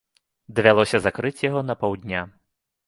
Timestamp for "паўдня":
1.83-2.29